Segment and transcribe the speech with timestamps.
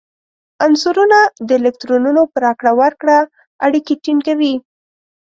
[0.65, 3.17] عنصرونه د الکترونونو په راکړه ورکړه
[3.65, 4.53] اړیکې ټینګوي.